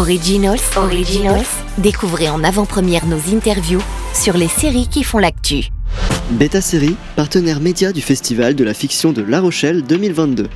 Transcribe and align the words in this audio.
Originals, 0.00 0.60
Originals, 0.76 1.44
découvrez 1.76 2.30
en 2.30 2.42
avant-première 2.42 3.04
nos 3.04 3.18
interviews 3.34 3.82
sur 4.14 4.34
les 4.34 4.48
séries 4.48 4.88
qui 4.88 5.04
font 5.04 5.18
l'actu. 5.18 5.66
Beta 6.30 6.62
Série, 6.62 6.96
partenaire 7.16 7.60
média 7.60 7.92
du 7.92 8.00
Festival 8.00 8.54
de 8.54 8.64
la 8.64 8.72
fiction 8.72 9.12
de 9.12 9.20
La 9.20 9.42
Rochelle 9.42 9.82
2022. 9.82 10.48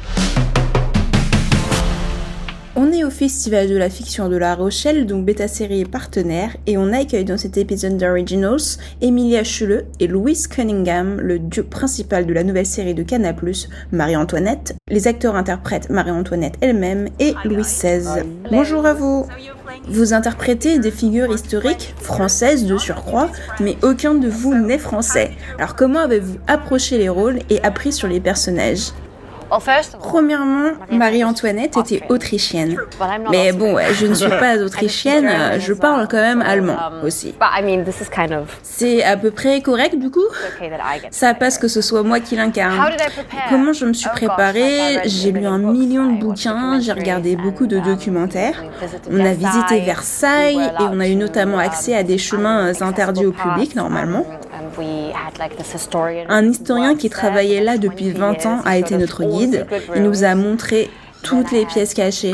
On 2.76 2.90
est 2.90 3.04
au 3.04 3.10
Festival 3.10 3.68
de 3.68 3.76
la 3.76 3.88
fiction 3.88 4.28
de 4.28 4.36
La 4.36 4.56
Rochelle, 4.56 5.06
donc 5.06 5.24
Beta 5.24 5.46
Série 5.46 5.82
est 5.82 5.88
partenaire, 5.88 6.56
et 6.66 6.76
on 6.76 6.92
accueille 6.92 7.24
dans 7.24 7.38
cet 7.38 7.56
épisode 7.56 7.96
d'Originals 7.96 8.78
Emilia 9.00 9.44
Chule 9.44 9.84
et 10.00 10.08
Louis 10.08 10.42
Cunningham, 10.50 11.20
le 11.20 11.38
dieu 11.38 11.62
principal 11.62 12.26
de 12.26 12.32
la 12.32 12.42
nouvelle 12.42 12.66
série 12.66 12.94
de 12.94 13.04
Canal+, 13.04 13.36
Marie-Antoinette. 13.92 14.74
Les 14.88 15.06
acteurs 15.06 15.36
interprètent 15.36 15.88
Marie-Antoinette 15.88 16.56
elle-même 16.62 17.10
et 17.20 17.34
Louis 17.44 17.62
XVI. 17.62 18.24
Bonjour 18.50 18.84
à 18.86 18.92
vous 18.92 19.24
Vous 19.86 20.12
interprétez 20.12 20.80
des 20.80 20.90
figures 20.90 21.32
historiques, 21.32 21.94
françaises 22.00 22.66
de 22.66 22.76
surcroît, 22.76 23.30
mais 23.60 23.76
aucun 23.82 24.14
de 24.14 24.28
vous 24.28 24.52
n'est 24.52 24.78
français. 24.78 25.30
Alors 25.58 25.76
comment 25.76 26.00
avez-vous 26.00 26.38
approché 26.48 26.98
les 26.98 27.08
rôles 27.08 27.38
et 27.50 27.62
appris 27.62 27.92
sur 27.92 28.08
les 28.08 28.18
personnages? 28.18 28.90
Premièrement, 29.98 30.70
Marie-Antoinette 30.90 31.76
était 31.76 32.02
autrichienne. 32.08 32.76
Mais 33.30 33.52
bon, 33.52 33.76
je 33.92 34.06
ne 34.06 34.14
suis 34.14 34.28
pas 34.28 34.56
autrichienne, 34.64 35.58
je 35.58 35.72
parle 35.72 36.06
quand 36.08 36.16
même 36.16 36.42
allemand 36.42 36.76
aussi. 37.04 37.34
C'est 38.62 39.02
à 39.02 39.16
peu 39.16 39.30
près 39.30 39.60
correct 39.60 39.96
du 39.98 40.10
coup? 40.10 40.24
Ça 41.10 41.34
passe 41.34 41.58
que 41.58 41.68
ce 41.68 41.80
soit 41.80 42.02
moi 42.02 42.20
qui 42.20 42.36
l'incarne. 42.36 42.78
Comment 43.50 43.72
je 43.72 43.84
me 43.86 43.92
suis 43.92 44.08
préparée? 44.10 45.00
J'ai 45.04 45.32
lu 45.32 45.46
un 45.46 45.58
million 45.58 46.12
de 46.12 46.20
bouquins, 46.20 46.80
j'ai 46.80 46.92
regardé 46.92 47.36
beaucoup 47.36 47.66
de 47.66 47.78
documentaires. 47.78 48.62
On 49.10 49.20
a 49.24 49.32
visité 49.34 49.80
Versailles 49.80 50.58
et 50.80 50.82
on 50.90 51.00
a 51.00 51.06
eu 51.08 51.16
notamment 51.16 51.58
accès 51.58 51.94
à 51.94 52.02
des 52.02 52.18
chemins 52.18 52.72
interdits 52.80 53.26
au 53.26 53.32
public 53.32 53.74
normalement. 53.76 54.24
Un 56.28 56.48
historien 56.48 56.96
qui 56.96 57.10
travaillait 57.10 57.62
là 57.62 57.78
depuis 57.78 58.10
20 58.10 58.46
ans 58.46 58.60
a 58.64 58.78
été 58.78 58.96
notre 58.96 59.24
guide. 59.24 59.66
Il 59.94 60.02
nous 60.02 60.24
a 60.24 60.34
montré 60.34 60.90
toutes 61.24 61.50
les 61.50 61.64
pièces 61.64 61.94
cachées. 61.94 62.32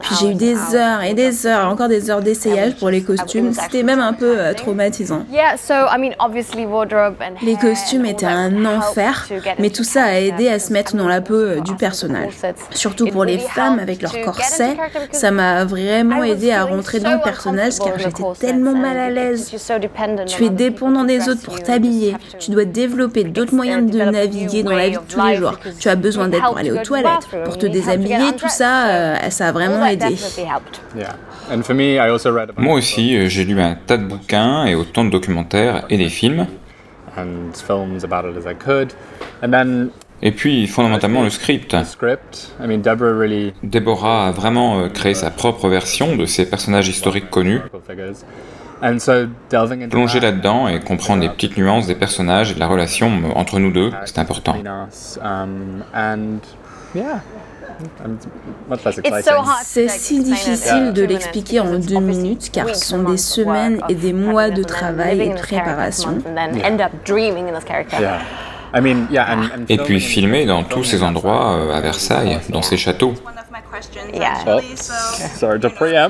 Puis 0.00 0.14
j'ai 0.20 0.30
eu 0.30 0.34
des 0.34 0.56
heures 0.74 1.02
et 1.02 1.12
des 1.12 1.46
heures, 1.46 1.68
encore 1.68 1.88
des 1.88 2.10
heures 2.10 2.22
d'essayage 2.22 2.76
pour 2.76 2.88
les 2.88 3.02
costumes. 3.02 3.52
C'était 3.52 3.82
même 3.82 4.00
un 4.00 4.12
peu 4.12 4.38
euh, 4.38 4.54
traumatisant. 4.54 5.26
Les 7.42 7.56
costumes 7.56 8.06
étaient 8.06 8.26
un 8.26 8.64
enfer, 8.64 9.28
mais 9.58 9.70
tout 9.70 9.84
ça 9.84 10.04
a 10.04 10.14
aidé 10.14 10.48
à 10.48 10.58
se 10.58 10.72
mettre 10.72 10.96
dans 10.96 11.08
la 11.08 11.20
peau 11.20 11.34
euh, 11.34 11.60
du 11.60 11.74
personnage. 11.74 12.32
Surtout 12.70 13.06
pour 13.08 13.24
les 13.24 13.38
femmes 13.38 13.78
avec 13.78 14.00
leur 14.00 14.18
corset, 14.22 14.76
ça 15.12 15.30
m'a 15.30 15.64
vraiment 15.64 16.22
aidé 16.22 16.52
à 16.52 16.64
rentrer 16.64 17.00
dans 17.00 17.12
le 17.12 17.20
personnage 17.22 17.78
car 17.78 17.98
j'étais 17.98 18.22
tellement 18.38 18.74
mal 18.74 18.96
à 18.96 19.10
l'aise. 19.10 19.50
Tu 20.26 20.44
es 20.44 20.50
dépendant 20.50 21.04
des 21.04 21.28
autres 21.28 21.42
pour 21.42 21.60
t'habiller. 21.62 22.16
Tu 22.38 22.52
dois 22.52 22.64
développer 22.64 23.24
d'autres 23.24 23.54
moyens 23.54 23.90
de 23.90 23.98
naviguer 23.98 24.62
dans 24.62 24.76
la 24.76 24.88
vie 24.88 24.96
de 24.96 25.12
tous 25.12 25.26
les 25.26 25.36
jours. 25.36 25.58
Tu 25.80 25.88
as 25.88 25.96
besoin 25.96 26.28
d'aide 26.28 26.42
pour 26.42 26.58
aller 26.58 26.70
aux 26.70 26.82
toilettes, 26.82 27.28
pour 27.44 27.58
te 27.58 27.66
déshabiller 27.66 28.27
tout 28.32 28.48
ça, 28.48 28.88
euh, 28.88 29.30
ça 29.30 29.48
a 29.48 29.52
vraiment 29.52 29.84
aidé. 29.86 30.16
Moi 32.56 32.74
aussi, 32.74 33.16
euh, 33.16 33.28
j'ai 33.28 33.44
lu 33.44 33.60
un 33.60 33.74
tas 33.74 33.96
de 33.96 34.04
bouquins 34.04 34.66
et 34.66 34.74
autant 34.74 35.04
de 35.04 35.10
documentaires 35.10 35.84
et 35.88 35.96
des 35.96 36.08
films. 36.08 36.46
Et 40.20 40.32
puis, 40.32 40.66
fondamentalement, 40.66 41.22
le 41.22 41.30
script. 41.30 41.76
Deborah 43.62 44.26
a 44.26 44.30
vraiment 44.32 44.80
euh, 44.80 44.88
créé 44.88 45.14
sa 45.14 45.30
propre 45.30 45.68
version 45.68 46.16
de 46.16 46.26
ces 46.26 46.48
personnages 46.48 46.88
historiques 46.88 47.30
connus. 47.30 47.60
Plonger 49.90 50.20
là-dedans 50.20 50.68
et 50.68 50.80
comprendre 50.80 51.22
les 51.22 51.28
petites 51.28 51.56
nuances 51.56 51.86
des 51.86 51.94
personnages 51.94 52.50
et 52.50 52.54
de 52.54 52.60
la 52.60 52.66
relation 52.66 53.10
entre 53.36 53.58
nous 53.58 53.72
deux, 53.72 53.90
c'est 54.04 54.18
important. 54.18 54.56
C'est 59.62 59.88
si 59.88 60.22
difficile 60.22 60.92
de 60.92 61.02
l'expliquer 61.02 61.60
en 61.60 61.78
deux 61.78 62.00
minutes 62.00 62.50
car 62.52 62.68
ce 62.74 62.84
sont 62.86 63.02
des 63.02 63.16
semaines 63.16 63.80
et 63.88 63.94
des 63.94 64.12
mois 64.12 64.50
de 64.50 64.62
travail 64.62 65.20
et 65.20 65.28
de 65.30 65.38
préparation. 65.38 66.18
Et 69.68 69.78
puis 69.78 70.00
filmer 70.00 70.46
dans 70.46 70.62
tous 70.62 70.84
ces 70.84 71.02
endroits 71.02 71.54
euh, 71.54 71.74
à 71.74 71.80
Versailles, 71.80 72.38
dans 72.50 72.62
ces 72.62 72.76
châteaux. 72.76 73.14
Oh, 74.46 74.60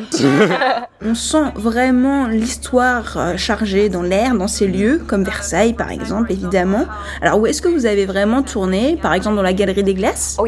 On 1.04 1.14
sent 1.14 1.52
vraiment 1.54 2.26
l'histoire 2.26 3.16
euh, 3.16 3.36
chargée 3.36 3.88
dans 3.88 4.02
l'air, 4.02 4.34
dans 4.34 4.48
ces 4.48 4.66
lieux, 4.66 5.00
comme 5.06 5.22
Versailles 5.22 5.74
par 5.74 5.90
exemple, 5.90 6.32
évidemment. 6.32 6.86
Alors 7.22 7.38
où 7.38 7.46
est-ce 7.46 7.62
que 7.62 7.68
vous 7.68 7.86
avez 7.86 8.06
vraiment 8.06 8.42
tourné? 8.42 8.98
Par 9.00 9.12
exemple 9.12 9.36
dans 9.36 9.42
la 9.42 9.52
Galerie 9.52 9.84
des 9.84 9.94
Glaces? 9.94 10.36
Oh, 10.40 10.46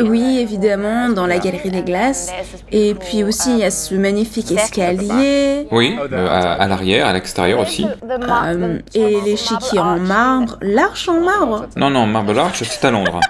Oui, 0.00 0.38
évidemment, 0.38 1.08
dans 1.08 1.26
la 1.26 1.38
Galerie 1.38 1.70
des 1.70 1.82
Glaces. 1.82 2.32
Et 2.70 2.94
puis 2.94 3.24
aussi, 3.24 3.50
il 3.52 3.58
y 3.58 3.64
a 3.64 3.70
ce 3.70 3.94
magnifique 3.94 4.52
escalier. 4.52 5.66
Oui, 5.70 5.96
euh, 6.12 6.28
à, 6.30 6.66
l'arrière, 6.68 7.06
à 7.06 7.12
l'extérieur 7.12 7.60
aussi. 7.60 7.84
Euh, 7.84 8.78
et 8.94 9.20
l'échiquier 9.24 9.80
en 9.80 9.98
marbre, 9.98 10.58
l'arche 10.60 11.08
en 11.08 11.20
marbre 11.20 11.47
Non, 11.76 11.90
non, 11.90 12.06
marbre 12.06 12.32
l'arche, 12.32 12.62
c'est 12.62 12.84
à 12.84 12.90
Londres. 12.90 13.20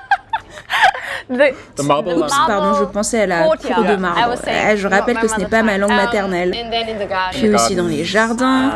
Oups, 1.30 2.32
pardon, 2.46 2.74
je 2.80 2.84
pensais 2.84 3.20
à 3.22 3.26
la 3.26 3.42
cour 3.44 3.84
de 3.84 3.96
marbre. 3.96 4.34
Eh, 4.46 4.76
je 4.76 4.86
rappelle 4.88 5.18
que 5.18 5.28
ce 5.28 5.38
n'est 5.38 5.46
pas 5.46 5.62
ma 5.62 5.76
langue 5.78 5.92
maternelle. 5.92 6.54
Puis 7.32 7.54
aussi 7.54 7.74
dans 7.74 7.86
les 7.86 8.04
jardins. 8.04 8.72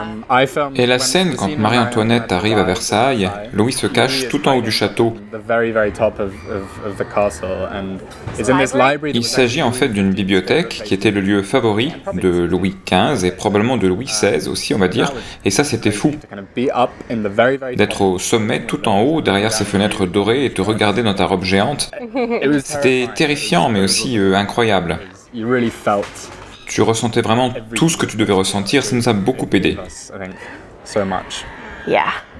Et 0.76 0.86
la 0.86 0.98
scène 0.98 1.34
quand 1.36 1.56
Marie-Antoinette 1.56 2.30
arrive 2.32 2.58
à 2.58 2.64
Versailles, 2.64 3.30
Louis 3.52 3.72
se 3.72 3.86
cache 3.86 4.28
tout 4.28 4.46
en 4.48 4.56
haut 4.56 4.62
du 4.62 4.70
château. 4.70 5.14
Il 9.14 9.24
s'agit 9.24 9.62
en 9.62 9.72
fait 9.72 9.88
d'une 9.88 10.12
bibliothèque 10.12 10.82
qui 10.84 10.94
était 10.94 11.10
le 11.10 11.20
lieu 11.20 11.42
favori 11.42 11.92
de 12.12 12.28
Louis 12.28 12.76
XV 12.86 13.24
et 13.26 13.30
probablement 13.32 13.76
de 13.76 13.86
Louis 13.88 14.06
XVI 14.06 14.48
aussi, 14.48 14.74
on 14.74 14.78
va 14.78 14.88
dire. 14.88 15.12
Et 15.44 15.50
ça, 15.50 15.64
c'était 15.64 15.90
fou. 15.90 16.12
D'être 17.76 18.02
au 18.02 18.18
sommet 18.18 18.60
tout 18.66 18.88
en 18.88 19.00
haut, 19.00 19.20
derrière 19.22 19.52
ces 19.52 19.64
fenêtres 19.64 20.06
dorées 20.06 20.44
et 20.44 20.50
te 20.52 20.60
regarder 20.62 21.02
dans 21.02 21.14
ta 21.14 21.26
robe 21.26 21.44
géante. 21.44 21.90
C'était 22.64 23.08
terrifiant, 23.14 23.68
mais 23.68 23.80
aussi 23.80 24.18
euh, 24.18 24.34
incroyable. 24.34 24.98
Tu 26.66 26.82
ressentais 26.82 27.22
vraiment 27.22 27.52
tout 27.74 27.88
ce 27.88 27.96
que 27.96 28.06
tu 28.06 28.16
devais 28.16 28.32
ressentir, 28.32 28.84
ça 28.84 28.96
nous 28.96 29.08
a 29.08 29.12
beaucoup 29.12 29.48
aidé. 29.52 29.76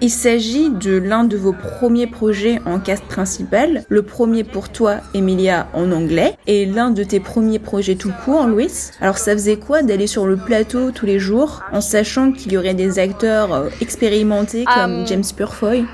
Il 0.00 0.10
s'agit 0.10 0.70
de 0.70 0.96
l'un 0.96 1.24
de 1.24 1.36
vos 1.36 1.52
premiers 1.52 2.06
projets 2.06 2.60
en 2.64 2.78
cast 2.78 3.04
principal, 3.04 3.84
le 3.88 4.02
premier 4.02 4.44
pour 4.44 4.68
toi, 4.68 4.96
Emilia, 5.14 5.68
en 5.74 5.90
anglais, 5.92 6.34
et 6.46 6.66
l'un 6.66 6.90
de 6.90 7.02
tes 7.02 7.20
premiers 7.20 7.58
projets 7.58 7.96
tout 7.96 8.12
court, 8.24 8.46
Louis. 8.46 8.90
Alors 9.00 9.18
ça 9.18 9.32
faisait 9.32 9.56
quoi 9.56 9.82
d'aller 9.82 10.06
sur 10.06 10.26
le 10.26 10.36
plateau 10.36 10.90
tous 10.92 11.06
les 11.06 11.18
jours, 11.18 11.62
en 11.72 11.80
sachant 11.80 12.32
qu'il 12.32 12.52
y 12.52 12.56
aurait 12.56 12.74
des 12.74 12.98
acteurs 12.98 13.52
euh, 13.52 13.68
expérimentés 13.80 14.64
comme 14.64 15.00
um, 15.00 15.06
James 15.06 15.24
Purfoy? 15.36 15.84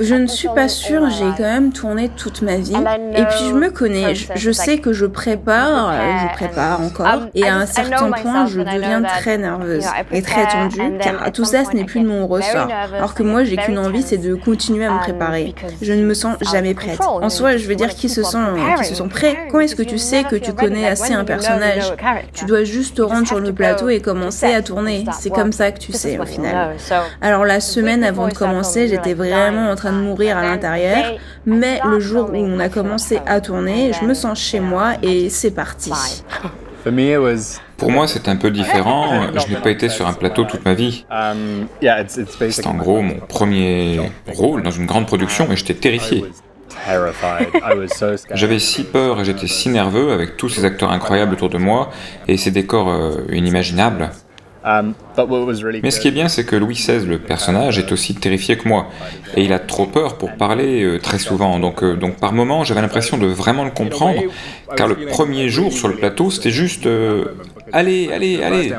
Je 0.00 0.14
ne 0.14 0.26
suis 0.26 0.48
pas 0.48 0.68
sûre, 0.68 1.08
j'ai 1.10 1.30
quand 1.36 1.50
même 1.50 1.72
tourné 1.72 2.08
toute 2.08 2.42
ma 2.42 2.56
vie. 2.56 2.74
Et 3.14 3.24
puis 3.24 3.48
je 3.48 3.54
me 3.54 3.70
connais, 3.70 4.14
je, 4.14 4.50
sais 4.50 4.78
que 4.78 4.92
je 4.92 5.06
prépare, 5.06 5.92
je 5.92 6.34
prépare 6.34 6.80
encore. 6.80 7.26
Et 7.34 7.44
à 7.44 7.56
un 7.56 7.66
certain 7.66 8.10
point, 8.10 8.46
je 8.46 8.60
deviens 8.60 9.02
très 9.02 9.38
nerveuse 9.38 9.86
et 10.12 10.22
très 10.22 10.46
tendue, 10.46 10.98
car 11.00 11.32
tout 11.32 11.44
ça, 11.44 11.64
ce 11.64 11.72
n'est 11.72 11.84
plus 11.84 12.00
de 12.00 12.06
mon 12.06 12.26
ressort. 12.26 12.68
Alors 12.94 13.14
que 13.14 13.22
moi, 13.22 13.44
j'ai 13.44 13.56
qu'une 13.56 13.78
envie, 13.78 14.02
c'est 14.02 14.18
de 14.18 14.34
continuer 14.34 14.86
à 14.86 14.90
me 14.90 14.96
um, 14.96 15.00
préparer. 15.00 15.54
Je 15.82 15.92
ne 15.92 16.04
me 16.04 16.14
sens 16.14 16.36
jamais 16.52 16.74
prête. 16.74 17.00
En 17.00 17.28
soi, 17.28 17.56
je 17.56 17.66
veux 17.66 17.74
dire 17.74 17.94
qu'ils 17.94 18.10
se 18.10 18.22
sont, 18.22 18.44
qui 18.78 18.84
se 18.84 18.94
sont 18.94 19.08
prêts. 19.08 19.48
Quand 19.50 19.60
est-ce 19.60 19.76
que 19.76 19.82
tu 19.82 19.98
sais 19.98 20.24
que 20.24 20.36
tu 20.36 20.52
connais 20.52 20.86
assez 20.86 21.14
un 21.14 21.24
personnage? 21.24 21.92
Tu 22.32 22.44
dois 22.44 22.64
juste 22.64 22.96
te 22.96 23.02
rendre 23.02 23.26
sur 23.26 23.40
le 23.40 23.52
plateau 23.52 23.88
et 23.88 24.00
commencer 24.00 24.52
à 24.52 24.62
tourner. 24.62 25.04
C'est 25.18 25.30
comme 25.30 25.52
ça 25.52 25.72
que 25.72 25.78
tu 25.78 25.92
sais 25.92 26.18
au 26.18 26.26
final. 26.26 26.76
Alors 27.20 27.44
la 27.44 27.60
semaine 27.60 28.04
avant 28.04 28.28
de 28.28 28.34
commencer, 28.34 28.75
j'étais 28.76 29.14
vraiment 29.14 29.70
en 29.70 29.76
train 29.76 29.92
de 29.92 29.98
mourir 29.98 30.36
à 30.36 30.42
l'intérieur. 30.42 31.18
Mais 31.46 31.80
le 31.84 32.00
jour 32.00 32.30
où 32.30 32.36
on 32.36 32.58
a 32.58 32.68
commencé 32.68 33.18
à 33.26 33.40
tourner, 33.40 33.92
je 33.98 34.04
me 34.04 34.14
sens 34.14 34.38
chez 34.38 34.60
moi 34.60 34.94
et 35.02 35.30
c'est 35.30 35.50
parti. 35.50 35.92
Pour 37.76 37.90
moi, 37.90 38.06
c'est 38.06 38.28
un 38.28 38.36
peu 38.36 38.50
différent. 38.50 39.32
Je 39.34 39.52
n'ai 39.52 39.60
pas 39.60 39.70
été 39.70 39.88
sur 39.88 40.06
un 40.06 40.12
plateau 40.12 40.44
toute 40.44 40.64
ma 40.64 40.74
vie. 40.74 41.04
C'est 42.50 42.66
en 42.66 42.74
gros 42.74 43.02
mon 43.02 43.18
premier 43.18 44.00
rôle 44.28 44.62
dans 44.62 44.70
une 44.70 44.86
grande 44.86 45.06
production 45.06 45.50
et 45.50 45.56
j'étais 45.56 45.74
terrifié. 45.74 46.24
J'avais 48.34 48.58
si 48.58 48.84
peur 48.84 49.20
et 49.20 49.24
j'étais 49.24 49.48
si 49.48 49.68
nerveux 49.68 50.12
avec 50.12 50.36
tous 50.36 50.48
ces 50.48 50.64
acteurs 50.64 50.92
incroyables 50.92 51.34
autour 51.34 51.48
de 51.48 51.58
moi 51.58 51.90
et 52.28 52.36
ces 52.36 52.50
décors 52.52 52.88
euh, 52.88 53.24
inimaginables. 53.32 54.10
Um, 54.66 54.94
Mais 55.80 55.92
ce 55.92 56.00
qui 56.00 56.08
est 56.08 56.10
bien, 56.10 56.26
c'est 56.26 56.44
que 56.44 56.56
Louis 56.56 56.74
XVI, 56.74 57.06
le 57.06 57.20
personnage, 57.20 57.78
est 57.78 57.92
aussi 57.92 58.16
terrifié 58.16 58.56
que 58.56 58.68
moi. 58.68 58.88
Et 59.36 59.44
il 59.44 59.52
a 59.52 59.60
trop 59.60 59.86
peur 59.86 60.18
pour 60.18 60.34
parler 60.34 60.82
euh, 60.82 60.98
très 60.98 61.20
souvent. 61.20 61.60
Donc, 61.60 61.84
euh, 61.84 61.94
donc 61.94 62.16
par 62.16 62.32
moments, 62.32 62.64
j'avais 62.64 62.80
l'impression 62.80 63.16
de 63.16 63.26
vraiment 63.28 63.64
le 63.64 63.70
comprendre. 63.70 64.20
Car 64.76 64.88
le 64.88 65.06
premier 65.06 65.48
jour 65.48 65.72
sur 65.72 65.86
le 65.86 65.94
plateau, 65.94 66.32
c'était 66.32 66.50
juste 66.50 66.86
euh, 66.86 67.36
Allez, 67.72 68.10
allez, 68.12 68.42
allez 68.42 68.74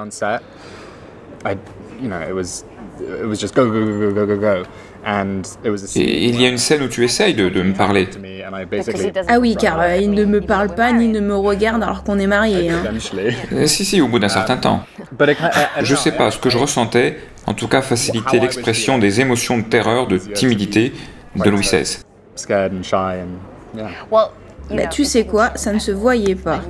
et 5.07 6.27
il 6.27 6.41
y 6.41 6.45
a 6.45 6.49
une 6.49 6.57
scène 6.57 6.81
où 6.83 6.87
tu 6.87 7.03
essayes 7.05 7.33
de, 7.33 7.47
de 7.47 7.61
me 7.61 7.73
parler. 7.73 8.09
Ah 9.27 9.39
oui, 9.39 9.55
car 9.57 9.79
euh, 9.79 9.97
il 9.97 10.11
ne 10.11 10.25
me 10.25 10.41
parle 10.41 10.75
pas 10.75 10.91
ni 10.91 11.07
ne 11.07 11.21
me 11.21 11.35
regarde 11.35 11.81
alors 11.81 12.03
qu'on 12.03 12.19
est 12.19 12.27
mariés. 12.27 12.69
Hein. 12.69 12.83
Euh, 13.53 13.65
si, 13.65 13.85
si, 13.85 14.01
au 14.01 14.07
bout 14.07 14.19
d'un 14.19 14.29
certain 14.29 14.57
temps. 14.57 14.81
Je 15.81 15.95
sais 15.95 16.11
pas, 16.11 16.31
ce 16.31 16.37
que 16.37 16.49
je 16.49 16.57
ressentais, 16.57 17.17
en 17.45 17.53
tout 17.53 17.67
cas 17.67 17.81
facilitait 17.81 18.39
l'expression 18.39 18.97
des 18.97 19.21
émotions 19.21 19.57
de 19.57 19.63
terreur, 19.63 20.07
de 20.07 20.17
timidité 20.17 20.93
de 21.35 21.49
Louis 21.49 21.61
XVI. 21.61 21.99
Bah, 24.69 24.87
tu 24.87 25.05
sais 25.05 25.25
quoi, 25.25 25.51
ça 25.55 25.71
ne 25.71 25.79
se 25.79 25.91
voyait 25.91 26.35
pas. 26.35 26.61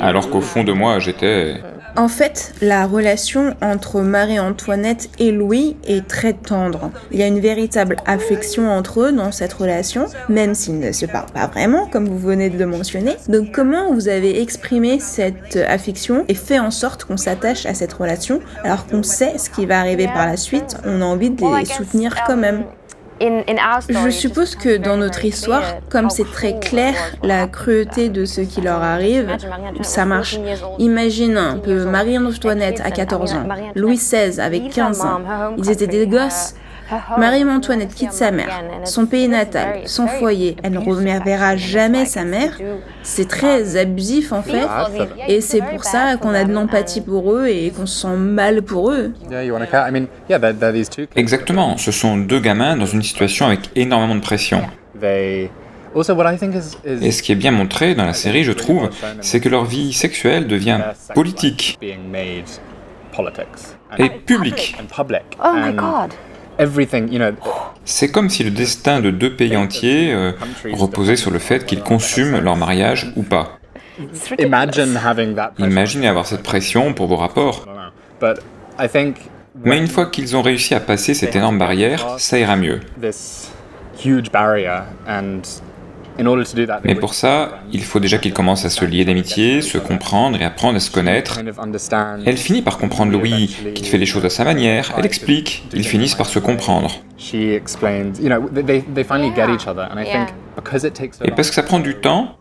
Alors 0.00 0.30
qu'au 0.30 0.40
fond 0.40 0.64
de 0.64 0.72
moi, 0.72 0.98
j'étais... 0.98 1.60
En 1.96 2.08
fait, 2.08 2.54
la 2.62 2.86
relation 2.86 3.54
entre 3.60 4.00
Marie-Antoinette 4.00 5.10
et 5.18 5.32
Louis 5.32 5.76
est 5.86 6.06
très 6.06 6.32
tendre. 6.32 6.90
Il 7.10 7.18
y 7.18 7.22
a 7.22 7.26
une 7.26 7.40
véritable 7.40 7.96
affection 8.06 8.70
entre 8.70 9.00
eux 9.00 9.12
dans 9.12 9.32
cette 9.32 9.52
relation, 9.52 10.06
même 10.28 10.54
s'ils 10.54 10.78
ne 10.78 10.92
se 10.92 11.06
parlent 11.06 11.32
pas 11.32 11.46
vraiment, 11.46 11.86
comme 11.86 12.08
vous 12.08 12.18
venez 12.18 12.48
de 12.48 12.58
le 12.58 12.66
mentionner. 12.66 13.16
Donc 13.28 13.52
comment 13.52 13.92
vous 13.92 14.08
avez 14.08 14.40
exprimé 14.40 15.00
cette 15.00 15.56
affection 15.68 16.24
et 16.28 16.34
fait 16.34 16.58
en 16.58 16.70
sorte 16.70 17.04
qu'on 17.04 17.16
s'attache 17.16 17.66
à 17.66 17.74
cette 17.74 17.92
relation 17.92 18.40
alors 18.64 18.86
qu'on 18.86 19.02
sait 19.02 19.38
ce 19.38 19.50
qui 19.50 19.66
va 19.66 19.80
arriver 19.80 20.06
par 20.06 20.26
la 20.26 20.36
suite, 20.36 20.76
on 20.84 21.02
a 21.02 21.04
envie 21.04 21.30
de 21.30 21.58
les 21.58 21.64
soutenir 21.64 22.14
quand 22.26 22.36
même? 22.36 22.64
Je 23.20 24.10
suppose 24.10 24.54
que 24.54 24.76
dans 24.76 24.96
notre 24.96 25.24
histoire, 25.24 25.62
comme 25.88 26.10
c'est 26.10 26.30
très 26.30 26.58
clair 26.58 26.94
la 27.22 27.46
cruauté 27.46 28.08
de 28.08 28.24
ce 28.24 28.40
qui 28.40 28.60
leur 28.60 28.82
arrive, 28.82 29.36
ça 29.82 30.04
marche. 30.04 30.38
Imagine 30.78 31.36
un 31.36 31.58
peu 31.58 31.84
Marie-Antoinette 31.84 32.80
à 32.84 32.90
14 32.90 33.34
ans, 33.34 33.48
Louis 33.74 33.96
XVI 33.96 34.40
avec 34.40 34.70
15 34.70 35.00
ans. 35.02 35.20
Ils 35.58 35.70
étaient 35.70 35.86
des 35.86 36.06
gosses. 36.06 36.54
Marie-Antoinette 37.18 37.94
quitte 37.94 38.12
sa 38.12 38.30
mère, 38.30 38.62
son 38.84 39.06
pays 39.06 39.28
natal, 39.28 39.82
son 39.86 40.06
foyer. 40.06 40.56
Elle 40.62 40.72
ne 40.72 40.78
reverra 40.78 41.56
jamais 41.56 42.06
sa 42.06 42.24
mère. 42.24 42.58
C'est 43.02 43.28
très 43.28 43.76
abusif 43.76 44.32
en 44.32 44.42
fait. 44.42 44.66
Et 45.28 45.40
c'est 45.40 45.62
pour 45.62 45.84
ça 45.84 46.16
qu'on 46.16 46.34
a 46.34 46.44
de 46.44 46.52
l'empathie 46.52 47.00
pour 47.00 47.32
eux 47.32 47.48
et 47.48 47.70
qu'on 47.70 47.86
se 47.86 48.02
sent 48.02 48.16
mal 48.16 48.62
pour 48.62 48.92
eux. 48.92 49.12
Exactement. 51.16 51.76
Ce 51.76 51.92
sont 51.92 52.16
deux 52.16 52.40
gamins 52.40 52.76
dans 52.76 52.86
une 52.86 53.02
situation 53.02 53.46
avec 53.46 53.70
énormément 53.76 54.14
de 54.14 54.20
pression. 54.20 54.62
Et 55.02 55.50
ce 57.10 57.22
qui 57.22 57.32
est 57.32 57.36
bien 57.36 57.50
montré 57.50 57.94
dans 57.94 58.04
la 58.04 58.12
série, 58.12 58.44
je 58.44 58.52
trouve, 58.52 58.90
c'est 59.20 59.40
que 59.40 59.48
leur 59.48 59.64
vie 59.64 59.92
sexuelle 59.92 60.46
devient 60.46 60.78
politique 61.14 61.78
et 63.98 64.10
publique. 64.10 64.76
Oh 65.44 65.52
my 65.54 65.72
god! 65.72 66.12
C'est 67.84 68.10
comme 68.10 68.28
si 68.28 68.44
le 68.44 68.50
destin 68.50 69.00
de 69.00 69.10
deux 69.10 69.34
pays 69.34 69.56
entiers 69.56 70.12
euh, 70.12 70.32
reposait 70.72 71.16
sur 71.16 71.30
le 71.30 71.38
fait 71.38 71.64
qu'ils 71.64 71.82
consument 71.82 72.38
leur 72.40 72.56
mariage 72.56 73.12
ou 73.16 73.22
pas. 73.22 73.58
Imaginez 75.58 76.08
avoir 76.08 76.26
cette 76.26 76.42
pression 76.42 76.92
pour 76.94 77.06
vos 77.06 77.16
rapports. 77.16 77.66
Mais 79.64 79.78
une 79.78 79.88
fois 79.88 80.06
qu'ils 80.06 80.36
ont 80.36 80.42
réussi 80.42 80.74
à 80.74 80.80
passer 80.80 81.12
cette 81.14 81.34
énorme 81.36 81.58
barrière, 81.58 82.18
ça 82.18 82.38
ira 82.38 82.56
mieux. 82.56 82.80
Mais 86.84 86.94
pour 86.94 87.14
ça, 87.14 87.60
il 87.72 87.82
faut 87.82 88.00
déjà 88.00 88.18
qu'ils 88.18 88.32
commencent 88.32 88.64
à 88.64 88.70
se 88.70 88.84
lier 88.84 89.04
d'amitié, 89.04 89.62
se 89.62 89.78
comprendre 89.78 90.40
et 90.40 90.44
apprendre 90.44 90.76
à 90.76 90.80
se 90.80 90.90
connaître. 90.90 91.40
Elle 92.26 92.36
finit 92.36 92.62
par 92.62 92.78
comprendre 92.78 93.12
Louis, 93.12 93.56
qui 93.74 93.84
fait 93.84 93.98
les 93.98 94.06
choses 94.06 94.24
à 94.24 94.30
sa 94.30 94.44
manière, 94.44 94.92
elle 94.96 95.06
explique, 95.06 95.64
ils 95.72 95.86
finissent 95.86 96.14
par 96.14 96.26
se 96.26 96.38
comprendre. 96.38 96.90
Et 97.32 97.60
parce 101.30 101.48
que 101.48 101.54
ça 101.54 101.62
prend 101.62 101.80
du 101.80 101.94
temps, 101.96 102.36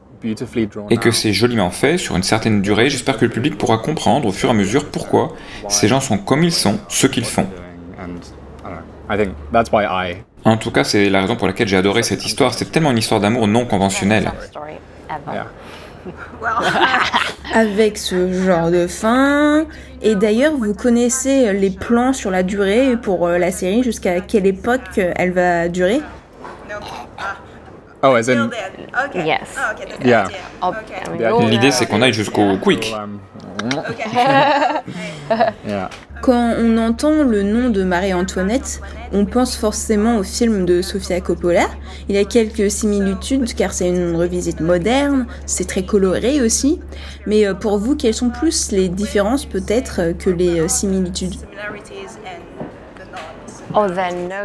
et 0.89 0.97
que 0.97 1.11
c'est 1.11 1.31
joliment 1.31 1.69
fait 1.69 1.97
sur 1.97 2.17
une 2.17 2.23
certaine 2.23 2.61
durée, 2.61 2.89
j'espère 2.89 3.17
que 3.17 3.25
le 3.25 3.31
public 3.31 3.57
pourra 3.57 3.77
comprendre 3.77 4.27
au 4.27 4.31
fur 4.31 4.49
et 4.49 4.51
à 4.51 4.55
mesure 4.55 4.85
pourquoi 4.85 5.33
ces 5.69 5.87
gens 5.87 6.01
sont 6.01 6.17
comme 6.17 6.43
ils 6.43 6.51
sont, 6.51 6.77
ce 6.89 7.07
qu'ils 7.07 7.25
font. 7.25 7.47
En 10.45 10.57
tout 10.57 10.71
cas, 10.71 10.83
c'est 10.83 11.09
la 11.09 11.21
raison 11.21 11.35
pour 11.35 11.47
laquelle 11.47 11.67
j'ai 11.67 11.77
adoré 11.77 12.03
cette 12.03 12.25
histoire. 12.25 12.53
C'est 12.53 12.71
tellement 12.71 12.91
une 12.91 12.97
histoire 12.97 13.19
d'amour 13.19 13.47
non 13.47 13.65
conventionnelle. 13.65 14.31
Avec 17.53 17.97
ce 17.97 18.31
genre 18.31 18.71
de 18.71 18.87
fin. 18.87 19.65
Et 20.01 20.15
d'ailleurs, 20.15 20.53
vous 20.53 20.73
connaissez 20.73 21.51
les 21.53 21.71
plans 21.71 22.13
sur 22.13 22.31
la 22.31 22.43
durée 22.43 22.95
pour 22.95 23.27
euh, 23.27 23.37
la 23.37 23.51
série, 23.51 23.83
jusqu'à 23.83 24.21
quelle 24.21 24.45
époque 24.45 24.97
elle 24.97 25.33
va 25.33 25.67
durer? 25.67 26.01
Oh, 28.01 28.15
as 28.15 28.29
in. 28.29 28.49
Yes. 29.13 29.57
Oh, 29.57 29.73
okay. 29.73 30.07
Yeah. 30.07 30.25
L'idée, 31.49 31.71
c'est 31.71 31.85
qu'on 31.85 32.01
aille 32.01 32.13
jusqu'au 32.13 32.57
quick. 32.57 32.95
Quand 36.21 36.53
on 36.59 36.77
entend 36.77 37.23
le 37.23 37.43
nom 37.43 37.69
de 37.69 37.83
Marie-Antoinette, 37.83 38.81
on 39.13 39.25
pense 39.25 39.55
forcément 39.55 40.17
au 40.17 40.23
film 40.23 40.65
de 40.65 40.81
Sofia 40.81 41.21
Coppola. 41.21 41.65
Il 42.09 42.15
y 42.15 42.17
a 42.17 42.25
quelques 42.25 42.69
similitudes 42.69 43.53
car 43.53 43.73
c'est 43.73 43.89
une 43.89 44.15
revisite 44.15 44.59
moderne, 44.59 45.27
c'est 45.45 45.67
très 45.67 45.83
coloré 45.83 46.41
aussi. 46.41 46.79
Mais 47.25 47.47
euh, 47.47 47.53
pour 47.53 47.77
vous, 47.77 47.95
quelles 47.95 48.13
sont 48.13 48.29
plus 48.29 48.71
les 48.71 48.89
différences 48.89 49.45
peut-être 49.45 50.17
que 50.17 50.29
les 50.29 50.59
euh, 50.59 50.67
similitudes? 50.67 51.35
Oh, 53.75 53.85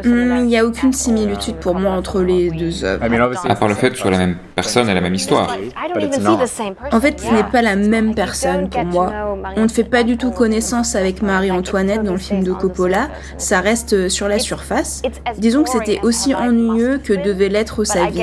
Hmm, 0.04 0.36
Il 0.40 0.46
n'y 0.46 0.58
a 0.58 0.66
aucune 0.66 0.92
similitude 0.92 1.56
pour 1.56 1.74
moi 1.74 1.92
entre 1.92 2.20
les 2.20 2.50
deux 2.50 2.84
œuvres. 2.84 3.02
À 3.48 3.54
part 3.56 3.68
le 3.68 3.74
fait 3.74 3.90
que 3.90 3.96
ce 3.96 4.02
soit 4.02 4.10
la 4.10 4.18
même 4.18 4.36
personne 4.54 4.88
et 4.88 4.94
la 4.94 5.00
même 5.00 5.14
histoire. 5.14 5.56
En 6.92 7.00
fait, 7.00 7.20
ce 7.20 7.32
n'est 7.32 7.44
pas 7.44 7.62
la 7.62 7.76
même 7.76 8.14
personne 8.14 8.68
pour 8.68 8.84
moi. 8.84 9.12
On 9.56 9.62
ne 9.62 9.68
fait 9.68 9.84
pas 9.84 10.02
du 10.02 10.16
tout 10.16 10.30
connaissance 10.30 10.94
avec 10.94 11.22
Marie-Antoinette 11.22 12.02
dans 12.02 12.12
le 12.12 12.18
film 12.18 12.44
de 12.44 12.52
Coppola. 12.52 13.08
Ça 13.38 13.60
reste 13.60 14.08
sur 14.08 14.28
la 14.28 14.38
surface. 14.38 15.02
Disons 15.38 15.62
que 15.64 15.70
c'était 15.70 16.00
aussi 16.02 16.34
ennuyeux 16.34 16.98
que 17.02 17.12
devait 17.12 17.48
l'être 17.48 17.84
sa 17.84 18.06
vie. 18.06 18.22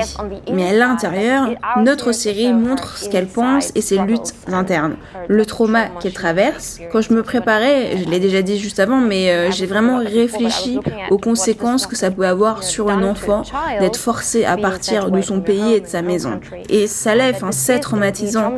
Mais 0.52 0.70
à 0.70 0.74
l'intérieur, 0.74 1.50
notre 1.78 2.12
série 2.12 2.54
montre 2.54 2.98
ce 2.98 3.10
qu'elle 3.10 3.28
pense 3.28 3.72
et 3.76 3.82
ses 3.82 3.98
luttes 3.98 4.34
internes. 4.52 4.96
Le 5.28 5.46
trauma 5.46 5.88
qu'elle 6.00 6.14
traverse. 6.14 6.80
Quand 6.92 7.02
je 7.02 7.14
me 7.14 7.24
préparais, 7.24 7.98
je 7.98 8.10
l'ai 8.10 8.20
déjà 8.20 8.42
dit 8.42 8.58
juste 8.58 8.80
avant, 8.80 8.98
mais 8.98 9.32
euh, 9.32 9.52
j'ai 9.52 9.66
vraiment 9.66 9.98
réfléchi 10.00 10.80
aux 11.10 11.18
conséquences 11.18 11.88
que 11.88 11.96
ça 11.96 12.12
peut 12.12 12.26
avoir 12.26 12.64
sur 12.64 12.90
un 12.90 13.04
enfant 13.04 13.44
d'être 13.80 13.98
forcé 13.98 14.46
à 14.46 14.58
partir 14.58 15.12
de 15.12 15.22
son 15.22 15.42
pays 15.42 15.74
et 15.74 15.80
de 15.82 15.88
sa 15.88 16.02
maison. 16.02 16.21
Et 16.70 16.88
ça 16.88 17.16
lève, 17.16 17.44
un 17.44 17.52
c'est 17.52 17.80
traumatisant. 17.80 18.54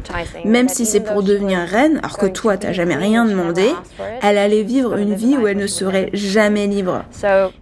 Même 0.45 0.69
si 0.69 0.85
c'est 0.85 1.01
pour 1.01 1.23
devenir 1.23 1.59
reine, 1.59 1.99
alors 2.03 2.17
que 2.17 2.25
toi, 2.25 2.57
t'as 2.57 2.71
jamais 2.71 2.95
rien 2.95 3.25
demandé, 3.25 3.69
elle 4.21 4.37
allait 4.37 4.63
vivre 4.63 4.97
une 4.97 5.13
vie 5.13 5.37
où 5.37 5.47
elle 5.47 5.57
ne 5.57 5.67
serait 5.67 6.09
jamais 6.13 6.67
libre. 6.67 7.03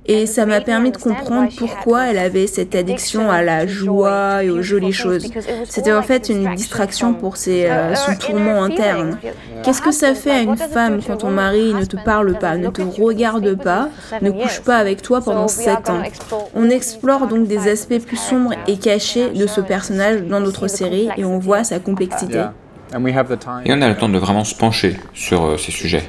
Et 0.05 0.25
ça 0.25 0.45
m'a 0.45 0.61
permis 0.61 0.91
de 0.91 0.97
comprendre 0.97 1.49
pourquoi 1.57 2.07
elle 2.07 2.17
avait 2.17 2.47
cette 2.47 2.75
addiction 2.75 3.29
à 3.31 3.41
la 3.41 3.67
joie 3.67 4.43
et 4.43 4.49
aux 4.49 4.61
jolies 4.61 4.93
choses. 4.93 5.31
C'était 5.67 5.93
en 5.93 6.03
fait 6.03 6.29
une 6.29 6.53
distraction 6.55 7.13
pour 7.13 7.37
ses, 7.37 7.65
euh, 7.65 7.95
son 7.95 8.15
tourment 8.15 8.63
interne. 8.63 9.17
Qu'est-ce 9.63 9.81
que 9.81 9.91
ça 9.91 10.15
fait 10.15 10.31
à 10.31 10.41
une 10.41 10.57
femme 10.57 10.99
quand 11.05 11.17
ton 11.17 11.29
mari 11.29 11.73
ne 11.73 11.85
te 11.85 11.97
parle 11.97 12.37
pas, 12.37 12.57
ne 12.57 12.69
te 12.69 12.81
regarde 12.81 13.55
pas, 13.61 13.89
ne 14.21 14.31
couche 14.31 14.61
pas 14.61 14.77
avec 14.77 15.01
toi 15.01 15.21
pendant 15.21 15.47
7 15.47 15.89
ans? 15.89 16.01
On 16.55 16.69
explore 16.69 17.27
donc 17.27 17.47
des 17.47 17.69
aspects 17.69 17.99
plus 17.99 18.17
sombres 18.17 18.53
et 18.67 18.77
cachés 18.77 19.29
de 19.29 19.47
ce 19.47 19.61
personnage 19.61 19.90
dans 19.91 20.39
notre 20.39 20.67
série 20.67 21.09
et 21.17 21.25
on 21.25 21.39
voit 21.39 21.63
sa 21.63 21.79
complexité. 21.79 22.43
Et 23.65 23.73
on 23.73 23.81
a 23.81 23.89
le 23.89 23.95
temps 23.95 24.09
de 24.09 24.17
vraiment 24.17 24.43
se 24.43 24.55
pencher 24.55 24.97
sur 25.13 25.45
euh, 25.45 25.57
ces 25.57 25.71
sujets. 25.71 26.03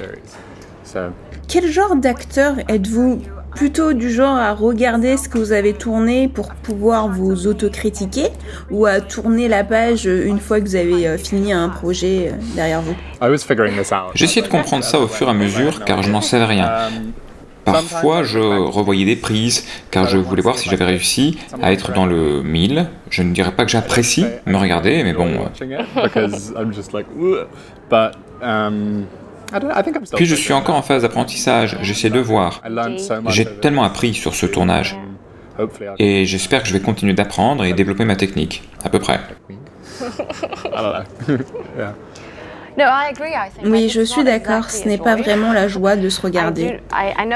Quel 1.47 1.67
genre 1.67 1.95
d'acteur 1.95 2.55
êtes-vous 2.67 3.21
Plutôt 3.55 3.93
du 3.93 4.09
genre 4.11 4.35
à 4.35 4.51
regarder 4.53 5.15
ce 5.15 5.29
que 5.29 5.37
vous 5.37 5.51
avez 5.51 5.73
tourné 5.73 6.27
pour 6.27 6.55
pouvoir 6.55 7.07
vous 7.07 7.45
autocritiquer 7.45 8.29
ou 8.71 8.87
à 8.87 8.99
tourner 8.99 9.47
la 9.47 9.63
page 9.63 10.05
une 10.05 10.39
fois 10.39 10.59
que 10.59 10.65
vous 10.65 10.75
avez 10.75 11.07
euh, 11.07 11.17
fini 11.19 11.53
un 11.53 11.69
projet 11.69 12.29
euh, 12.29 12.55
derrière 12.55 12.81
vous? 12.81 12.95
Essayé 14.15 14.41
de 14.41 14.47
comprendre 14.47 14.83
ça 14.83 14.99
au 14.99 15.07
fur 15.07 15.27
et 15.27 15.29
à 15.29 15.33
mesure 15.35 15.85
car 15.85 16.01
je 16.01 16.09
n'en 16.09 16.21
savais 16.21 16.45
rien. 16.45 16.67
Parfois, 17.65 18.23
je 18.23 18.39
revoyais 18.39 19.05
des 19.05 19.15
prises, 19.15 19.65
car 19.91 20.07
je 20.07 20.17
voulais 20.17 20.41
voir 20.41 20.57
si 20.57 20.69
j'avais 20.69 20.85
réussi 20.85 21.37
à 21.61 21.71
être 21.71 21.93
dans 21.93 22.05
le 22.05 22.43
1000. 22.43 22.87
Je 23.09 23.23
ne 23.23 23.33
dirais 23.33 23.51
pas 23.51 23.65
que 23.65 23.71
j'apprécie 23.71 24.25
me 24.45 24.57
regarder, 24.57 25.03
mais 25.03 25.13
bon. 25.13 25.49
Puis 30.15 30.25
je 30.25 30.35
suis 30.35 30.53
encore 30.53 30.75
en 30.75 30.81
phase 30.81 31.03
d'apprentissage, 31.03 31.77
j'essaie 31.81 32.09
de 32.09 32.19
voir. 32.19 32.61
J'ai 33.27 33.45
tellement 33.45 33.83
appris 33.83 34.13
sur 34.13 34.35
ce 34.35 34.45
tournage. 34.45 34.97
Et 35.99 36.25
j'espère 36.25 36.63
que 36.63 36.67
je 36.67 36.73
vais 36.73 36.79
continuer 36.79 37.13
d'apprendre 37.13 37.63
et 37.63 37.73
développer 37.73 38.05
ma 38.05 38.15
technique, 38.15 38.63
à 38.83 38.89
peu 38.89 38.99
près. 38.99 39.19
Oui, 43.65 43.89
je 43.89 44.01
suis 44.01 44.23
d'accord, 44.23 44.69
ce 44.69 44.87
n'est 44.87 44.97
pas 44.97 45.15
vraiment 45.15 45.53
la 45.53 45.67
joie 45.67 45.95
de 45.95 46.09
se 46.09 46.21
regarder. 46.21 46.79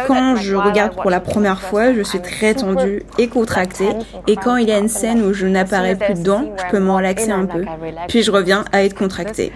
Quand 0.08 0.36
je 0.36 0.56
regarde 0.56 0.96
pour 0.96 1.12
la 1.12 1.20
première 1.20 1.62
fois, 1.62 1.94
je 1.94 2.02
suis 2.02 2.22
très 2.22 2.54
tendue 2.54 3.04
et 3.18 3.28
contractée, 3.28 3.90
et 4.28 4.36
quand 4.36 4.58
il 4.58 4.68
y 4.68 4.72
a 4.72 4.78
une 4.78 4.88
scène 4.88 5.22
où 5.24 5.34
je 5.34 5.46
n'apparais 5.46 5.96
plus 5.96 6.16
dedans, 6.16 6.54
je 6.58 6.72
peux 6.72 6.80
me 6.80 6.92
relaxer 6.92 7.32
un 7.32 7.46
peu. 7.46 7.66
Puis 8.08 8.24
je 8.24 8.32
reviens 8.32 8.66
à 8.72 8.84
être 8.84 8.96
contractée. 8.96 9.52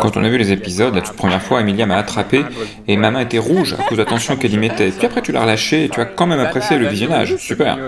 Quand 0.00 0.16
on 0.16 0.24
a 0.24 0.28
vu 0.28 0.38
les 0.38 0.52
épisodes, 0.52 0.94
la 0.94 1.00
toute 1.00 1.16
première 1.16 1.42
fois, 1.42 1.60
Emilia 1.60 1.86
m'a 1.86 1.96
attrapé 1.96 2.44
et 2.86 2.96
ma 2.96 3.10
main 3.10 3.20
était 3.20 3.38
rouge 3.38 3.74
à 3.78 3.82
cause 3.82 3.98
de 3.98 4.02
l'attention 4.02 4.36
qu'elle 4.36 4.52
y 4.52 4.58
mettait. 4.58 4.90
Puis 4.90 5.06
après, 5.06 5.22
tu 5.22 5.32
l'as 5.32 5.42
relâché 5.42 5.84
et 5.84 5.88
tu 5.88 6.00
as 6.00 6.04
quand 6.04 6.26
même 6.26 6.40
apprécié 6.40 6.78
le 6.78 6.86
visionnage. 6.86 7.36
Super. 7.36 7.78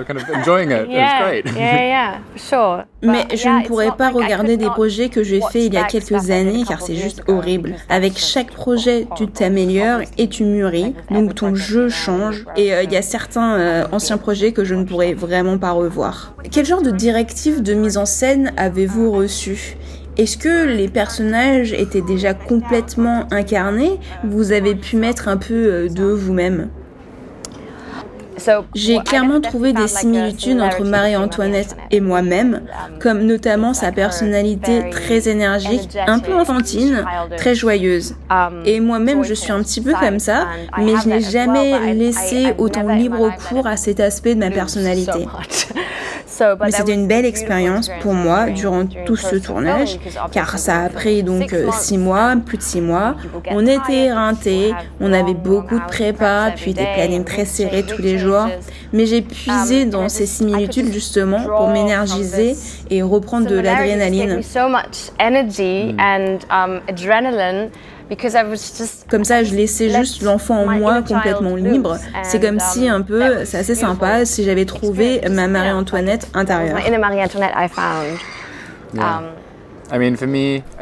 Mais 3.02 3.26
je 3.34 3.48
ne 3.48 3.66
pourrais 3.66 3.92
pas 3.96 4.10
regarder 4.10 4.56
des 4.56 4.66
projets 4.66 5.08
que 5.08 5.22
j'ai 5.22 5.40
faits 5.40 5.64
il 5.64 5.74
y 5.74 5.78
a 5.78 5.84
quelques 5.84 6.30
années 6.30 6.64
car 6.68 6.80
c'est 6.80 6.94
juste 6.94 7.09
horrible. 7.28 7.74
Avec 7.88 8.18
chaque 8.18 8.52
projet, 8.52 9.06
tu 9.16 9.26
t'améliores 9.26 10.00
et 10.18 10.28
tu 10.28 10.44
mûris, 10.44 10.94
donc 11.10 11.34
ton 11.34 11.54
jeu 11.54 11.88
change. 11.88 12.44
Et 12.56 12.72
euh, 12.72 12.82
il 12.82 12.92
y 12.92 12.96
a 12.96 13.02
certains 13.02 13.58
euh, 13.58 13.84
anciens 13.92 14.18
projets 14.18 14.52
que 14.52 14.64
je 14.64 14.74
ne 14.74 14.84
pourrais 14.84 15.14
vraiment 15.14 15.58
pas 15.58 15.72
revoir. 15.72 16.34
Quel 16.50 16.66
genre 16.66 16.82
de 16.82 16.90
directive 16.90 17.62
de 17.62 17.74
mise 17.74 17.96
en 17.96 18.06
scène 18.06 18.52
avez-vous 18.56 19.10
reçu? 19.12 19.76
Est-ce 20.18 20.36
que 20.36 20.66
les 20.66 20.88
personnages 20.88 21.72
étaient 21.72 22.02
déjà 22.02 22.34
complètement 22.34 23.26
incarnés? 23.30 23.98
Vous 24.24 24.52
avez 24.52 24.74
pu 24.74 24.96
mettre 24.96 25.28
un 25.28 25.36
peu 25.36 25.54
euh, 25.54 25.88
de 25.88 26.04
vous-même? 26.04 26.68
J'ai 28.74 28.98
clairement 29.00 29.40
trouvé 29.40 29.72
des 29.72 29.88
similitudes 29.88 30.60
entre 30.60 30.84
Marie-Antoinette 30.84 31.76
et 31.90 32.00
moi-même, 32.00 32.54
um, 32.54 32.98
comme 32.98 33.22
notamment 33.22 33.74
sa 33.74 33.92
personnalité 33.92 34.90
très 34.90 35.28
énergique, 35.28 35.96
un 36.06 36.18
peu 36.18 36.34
enfantine, 36.34 37.04
très 37.36 37.54
joyeuse. 37.54 38.14
Um, 38.30 38.62
et 38.64 38.80
moi-même, 38.80 39.24
je 39.24 39.34
suis 39.34 39.52
un 39.52 39.62
petit 39.62 39.80
peu 39.80 39.92
comme 39.92 40.18
ça, 40.18 40.46
mais 40.78 40.94
je 41.02 41.08
n'ai 41.08 41.20
jamais 41.20 41.94
laissé 41.94 42.54
autant 42.58 42.88
libre 42.88 43.30
cours 43.48 43.66
à 43.66 43.76
cet 43.76 44.00
aspect 44.00 44.34
de 44.34 44.40
ma 44.40 44.50
personnalité. 44.50 45.26
Mais 46.60 46.70
c'était 46.70 46.94
une 46.94 47.06
belle 47.06 47.24
expérience 47.24 47.90
pour 48.00 48.14
moi 48.14 48.50
durant 48.50 48.86
tout 49.06 49.16
ce 49.16 49.36
tournage, 49.36 49.98
car 50.32 50.58
ça 50.58 50.82
a 50.82 50.88
pris 50.88 51.22
donc 51.22 51.52
euh, 51.52 51.70
six 51.72 51.98
mois, 51.98 52.34
plus 52.44 52.58
de 52.58 52.62
six 52.62 52.80
mois. 52.80 53.16
On 53.50 53.66
était 53.66 54.06
éreintés, 54.06 54.72
on 55.00 55.12
avait 55.12 55.34
beaucoup 55.34 55.78
de 55.78 55.86
prépa, 55.86 56.52
puis 56.54 56.74
des 56.74 56.86
plannings 56.94 57.24
très 57.24 57.44
serrés 57.44 57.82
tous 57.82 58.02
les 58.02 58.18
jours. 58.18 58.46
Mais 58.92 59.06
j'ai 59.06 59.22
puisé 59.22 59.84
dans 59.84 60.08
ces 60.08 60.26
similitudes 60.26 60.92
justement 60.92 61.42
pour 61.42 61.68
m'énergiser 61.68 62.56
et 62.90 63.02
reprendre 63.02 63.46
de 63.46 63.58
l'adrénaline. 63.58 64.40
Comme 69.08 69.24
ça, 69.24 69.44
je 69.44 69.54
laissais 69.54 69.88
juste 69.90 70.22
l'enfant 70.22 70.62
en 70.64 70.66
moi 70.78 71.02
complètement 71.02 71.56
libre. 71.56 71.98
C'est 72.22 72.40
comme 72.40 72.60
si 72.60 72.88
un 72.88 73.02
peu, 73.02 73.44
c'est 73.44 73.58
assez 73.58 73.74
sympa, 73.74 74.24
si 74.24 74.44
j'avais 74.44 74.64
trouvé 74.64 75.20
ma 75.30 75.48
Marie-Antoinette 75.48 76.28
intérieure. 76.34 76.78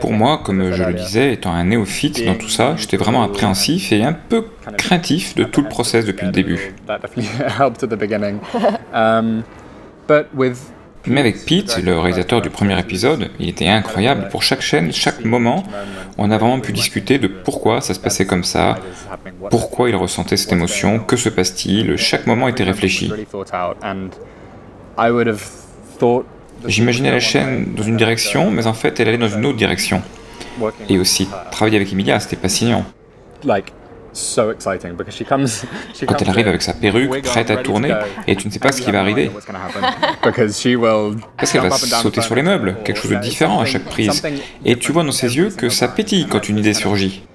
Pour 0.00 0.12
moi, 0.12 0.40
comme 0.44 0.70
je 0.73 0.82
le 0.85 0.94
disais, 0.94 1.32
étant 1.32 1.52
un 1.52 1.64
néophyte 1.64 2.25
dans 2.26 2.35
tout 2.35 2.49
ça, 2.49 2.75
j'étais 2.76 2.97
vraiment 2.99 3.23
appréhensif 3.23 3.90
et 3.92 4.04
un 4.04 4.12
peu 4.12 4.44
craintif 4.76 5.35
de 5.35 5.44
tout 5.44 5.62
le 5.62 5.68
process 5.68 6.04
depuis 6.04 6.26
le 6.26 6.32
début. 6.32 6.75
Mais 11.09 11.21
avec 11.21 11.45
Pete, 11.47 11.81
le 11.83 11.99
réalisateur 11.99 12.41
du 12.43 12.50
premier 12.50 12.79
épisode, 12.79 13.31
il 13.41 13.49
était 13.49 13.67
incroyable. 13.67 14.29
Pour 14.29 14.43
chaque 14.43 14.61
chaîne, 14.61 14.93
chaque 14.93 15.25
moment, 15.25 15.65
on 16.19 16.31
a 16.31 16.38
vraiment 16.38 16.61
pu 16.61 16.73
discuter 16.73 17.19
de 17.19 17.27
pourquoi 17.29 17.81
ça 17.81 17.95
se 17.95 18.00
passait 18.00 18.27
comme 18.27 18.45
ça, 18.45 18.79
pourquoi 19.50 19.88
il 19.88 19.97
ressentait 19.97 20.37
cette 20.37 20.53
émotion, 20.53 20.99
que 20.99 21.17
se 21.17 21.29
passe-t-il. 21.29 21.97
Chaque 21.97 22.27
moment 22.27 22.49
était 22.49 22.65
réfléchi. 22.65 23.11
J'imaginais 26.67 27.12
la 27.12 27.21
chaîne 27.21 27.75
dans 27.77 27.85
une 27.85 27.97
direction, 27.97 28.50
mais 28.50 28.67
en 28.67 28.75
fait, 28.75 28.99
elle 29.00 29.09
allait 29.09 29.19
dans 29.19 29.29
une 29.29 29.47
autre 29.47 29.59
direction. 29.59 30.03
Et 30.88 30.99
aussi, 30.99 31.29
travailler 31.50 31.77
avec 31.77 31.93
Emilia, 31.93 32.19
c'était 32.21 32.37
fascinant. 32.37 32.85
Quand 36.06 36.22
elle 36.22 36.30
arrive 36.30 36.48
avec 36.48 36.62
sa 36.62 36.72
perruque 36.72 37.22
prête 37.22 37.50
à 37.50 37.56
tourner 37.56 37.94
et 38.26 38.37
tu 38.37 38.46
ne 38.46 38.52
sais 38.52 38.58
pas 38.58 38.72
ce 38.72 38.82
qui 38.82 38.90
va 38.90 39.00
arriver. 39.00 39.30
Parce 41.37 41.52
qu'elle 41.52 41.62
va 41.62 41.70
sauter 41.70 42.20
sur 42.20 42.34
les 42.34 42.42
meubles, 42.42 42.76
quelque 42.84 43.00
chose 43.00 43.10
de 43.10 43.16
différent 43.16 43.60
à 43.60 43.64
chaque 43.64 43.84
prise. 43.84 44.22
Et 44.64 44.76
tu 44.76 44.92
vois 44.92 45.04
dans 45.04 45.12
ses 45.12 45.37
yeux 45.37 45.50
que 45.50 45.68
ça 45.68 45.88
pétille 45.88 46.26
quand 46.26 46.48
une 46.48 46.58
idée 46.58 46.75
surgit 46.75 47.27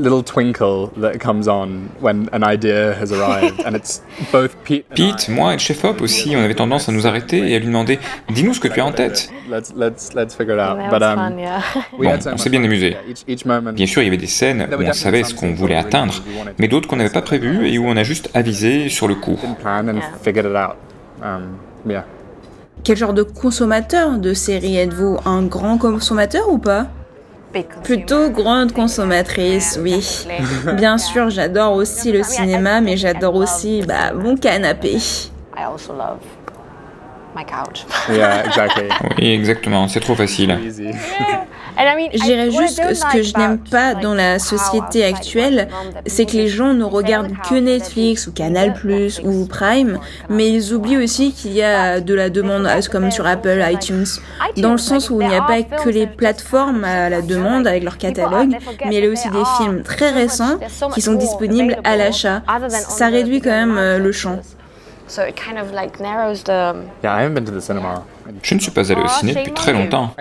little 0.00 0.22
twinkle 0.22 0.90
that 1.00 1.18
comes 1.18 1.46
on 1.48 1.88
when 2.00 2.28
an 2.32 2.42
idea 2.42 2.94
has 3.00 3.12
arrived. 3.12 3.60
And 3.64 3.74
it's 3.74 4.02
both 4.32 4.56
Pete, 4.64 4.86
Pete 4.94 5.28
moi 5.28 5.54
et 5.54 5.58
chef 5.58 5.84
op 5.84 6.00
aussi, 6.00 6.34
on 6.36 6.40
avait 6.40 6.54
tendance 6.54 6.88
à 6.88 6.92
nous 6.92 7.06
arrêter 7.06 7.50
et 7.50 7.56
à 7.56 7.58
lui 7.58 7.66
demander 7.66 7.98
Dis-nous 8.30 8.54
ce 8.54 8.60
que 8.60 8.68
tu 8.68 8.80
as 8.80 8.84
en 8.84 8.92
tête. 8.92 9.30
Let's, 9.50 9.72
let's, 9.76 10.14
let's 10.14 10.34
figure 10.34 10.54
it 10.54 10.60
out. 10.60 10.78
But, 10.90 11.02
um, 11.02 11.36
bon, 11.98 12.18
on 12.32 12.36
s'est 12.36 12.50
bien 12.50 12.62
amusé. 12.62 12.96
Bien 13.74 13.86
sûr, 13.86 14.02
il 14.02 14.04
y 14.06 14.08
avait 14.08 14.16
des 14.16 14.26
scènes 14.26 14.68
où 14.70 14.82
on 14.82 14.92
savait 14.92 15.24
ce 15.24 15.34
qu'on 15.34 15.54
voulait 15.54 15.76
atteindre, 15.76 16.14
mais 16.58 16.68
d'autres 16.68 16.88
qu'on 16.88 16.96
n'avait 16.96 17.10
pas 17.10 17.22
prévues 17.22 17.68
et 17.68 17.78
où 17.78 17.86
on 17.86 17.96
a 17.96 18.02
juste 18.02 18.30
avisé 18.34 18.88
sur 18.88 19.08
le 19.08 19.14
coup. 19.14 19.38
Um, 21.22 21.42
Quel 22.82 22.96
genre 22.96 23.12
de 23.12 23.22
consommateur 23.22 24.18
de 24.18 24.32
série 24.32 24.76
êtes-vous? 24.76 25.18
Un 25.26 25.42
grand 25.42 25.76
consommateur 25.76 26.48
ou 26.50 26.58
pas? 26.58 26.86
Plutôt 27.82 28.30
grande 28.30 28.72
consommatrice, 28.72 29.78
oui. 29.82 30.26
Bien 30.74 30.98
sûr, 30.98 31.30
j'adore 31.30 31.74
aussi 31.74 32.12
le 32.12 32.22
cinéma, 32.22 32.80
mais 32.80 32.96
j'adore 32.96 33.34
aussi 33.34 33.82
bah, 33.82 34.12
mon 34.14 34.36
canapé. 34.36 34.98
Oui, 39.18 39.30
exactement, 39.30 39.88
c'est 39.88 40.00
trop 40.00 40.14
facile. 40.14 40.58
Je 42.12 42.22
dirais 42.24 42.50
juste 42.50 42.82
que 42.82 42.94
ce 42.94 43.04
que 43.12 43.22
je 43.22 43.36
n'aime 43.36 43.58
pas 43.58 43.94
dans 43.94 44.14
la 44.14 44.38
société 44.38 45.04
actuelle, 45.04 45.68
c'est 46.06 46.26
que 46.26 46.36
les 46.36 46.48
gens 46.48 46.74
ne 46.74 46.84
regardent 46.84 47.32
que 47.48 47.54
Netflix 47.54 48.26
ou 48.26 48.32
Canal 48.32 48.74
Plus 48.74 49.20
ou 49.24 49.46
Prime, 49.46 49.98
mais 50.28 50.50
ils 50.50 50.74
oublient 50.74 50.98
aussi 50.98 51.32
qu'il 51.32 51.52
y 51.52 51.62
a 51.62 52.00
de 52.00 52.14
la 52.14 52.30
demande 52.30 52.68
comme 52.90 53.10
sur 53.10 53.26
Apple, 53.26 53.62
iTunes, 53.70 54.06
dans 54.56 54.72
le 54.72 54.78
sens 54.78 55.10
où 55.10 55.20
il 55.20 55.28
n'y 55.28 55.34
a 55.34 55.42
pas 55.42 55.62
que 55.62 55.88
les 55.88 56.06
plateformes 56.06 56.84
à 56.84 57.08
la 57.08 57.22
demande 57.22 57.66
avec 57.66 57.84
leur 57.84 57.98
catalogue, 57.98 58.56
mais 58.84 58.96
il 58.96 59.04
y 59.04 59.06
a 59.06 59.10
aussi 59.10 59.30
des 59.30 59.44
films 59.58 59.82
très 59.82 60.10
récents 60.10 60.58
qui 60.94 61.00
sont 61.00 61.14
disponibles 61.14 61.76
à 61.84 61.96
l'achat. 61.96 62.42
Ça 62.70 63.08
réduit 63.08 63.40
quand 63.40 63.50
même 63.50 63.78
euh, 63.78 63.98
le 63.98 64.12
champ. 64.12 64.40
Je 68.42 68.54
ne 68.54 68.60
suis 68.60 68.70
pas 68.70 68.90
allé 68.92 69.00
au 69.02 69.08
ciné 69.08 69.34
depuis 69.34 69.52
très 69.52 69.72
longtemps. 69.72 70.14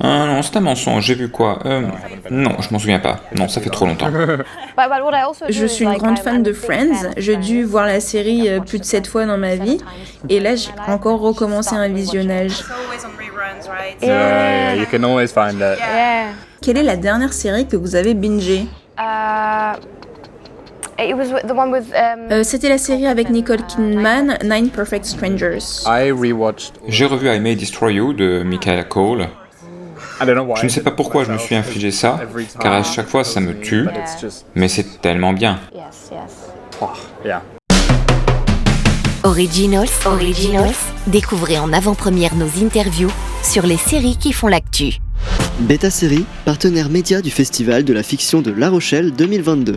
Ah 0.00 0.26
non, 0.26 0.42
c'est 0.42 0.56
un 0.56 0.60
mensonge, 0.60 1.04
j'ai 1.04 1.14
vu 1.14 1.30
quoi. 1.30 1.58
Euh, 1.64 1.82
Non, 2.30 2.56
je 2.60 2.70
m'en 2.70 2.78
souviens 2.78 2.98
pas. 2.98 3.20
Non, 3.34 3.48
ça 3.48 3.60
fait 3.60 3.70
trop 3.70 3.86
longtemps. 3.86 4.10
Je 5.48 5.66
suis 5.66 5.84
une 5.84 5.94
grande 5.94 6.18
fan 6.18 6.42
de 6.42 6.52
Friends. 6.52 7.12
J'ai 7.16 7.36
dû 7.36 7.64
voir 7.64 7.86
la 7.86 8.00
série 8.00 8.48
euh, 8.48 8.60
plus 8.60 8.78
de 8.78 8.84
sept 8.84 9.06
fois 9.06 9.24
dans 9.24 9.38
ma 9.38 9.56
vie. 9.56 9.78
Et 10.28 10.38
là, 10.40 10.54
j'ai 10.54 10.70
encore 10.86 11.20
recommencé 11.20 11.74
un 11.74 11.88
visionnage. 11.88 12.62
Quelle 16.60 16.76
est 16.76 16.82
la 16.82 16.96
dernière 16.96 17.32
série 17.32 17.66
que 17.66 17.76
vous 17.76 17.96
avez 17.96 18.14
bingée? 18.14 18.66
Uh, 18.98 19.78
Um, 19.78 19.97
euh, 21.00 22.42
C'était 22.42 22.68
la 22.68 22.78
série 22.78 23.06
avec 23.06 23.30
Nicole 23.30 23.64
Kidman, 23.66 24.38
Nine 24.44 24.70
Perfect 24.70 25.04
Strangers. 25.04 25.58
J'ai 26.88 27.04
revu 27.04 27.28
I 27.28 27.40
May 27.40 27.56
Destroy 27.56 27.94
You 27.94 28.12
de 28.12 28.42
Michaela 28.42 28.84
Cole. 28.84 29.28
Je 30.20 30.64
ne 30.64 30.68
sais 30.68 30.82
pas 30.82 30.90
pourquoi 30.90 31.24
je 31.24 31.32
me 31.32 31.38
suis 31.38 31.54
infligé 31.54 31.90
ça, 31.90 32.18
car 32.60 32.72
à 32.72 32.82
chaque 32.82 33.06
fois 33.06 33.22
ça 33.22 33.40
me 33.40 33.54
tue, 33.60 33.86
mais 34.56 34.68
c'est 34.68 35.00
tellement 35.00 35.32
bien. 35.32 35.60
Originals, 39.24 39.88
Originals, 40.06 40.74
découvrez 41.06 41.58
en 41.58 41.72
avant-première 41.72 42.34
nos 42.34 42.64
interviews 42.64 43.10
sur 43.42 43.66
les 43.66 43.76
séries 43.76 44.16
qui 44.16 44.32
font 44.32 44.48
l'actu. 44.48 44.98
Beta 45.60 45.90
Série, 45.90 46.24
partenaire 46.44 46.88
média 46.88 47.20
du 47.20 47.30
Festival 47.30 47.84
de 47.84 47.92
la 47.92 48.02
fiction 48.02 48.42
de 48.42 48.52
La 48.52 48.70
Rochelle 48.70 49.12
2022. 49.12 49.76